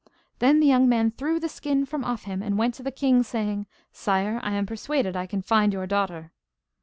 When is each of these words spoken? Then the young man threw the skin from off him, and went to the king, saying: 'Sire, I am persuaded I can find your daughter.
Then 0.39 0.59
the 0.61 0.65
young 0.65 0.89
man 0.89 1.11
threw 1.11 1.39
the 1.39 1.47
skin 1.47 1.85
from 1.85 2.03
off 2.03 2.23
him, 2.23 2.41
and 2.41 2.57
went 2.57 2.73
to 2.73 2.81
the 2.81 2.89
king, 2.89 3.21
saying: 3.21 3.67
'Sire, 3.91 4.39
I 4.41 4.55
am 4.55 4.65
persuaded 4.65 5.15
I 5.15 5.27
can 5.27 5.43
find 5.43 5.71
your 5.73 5.85
daughter. 5.85 6.31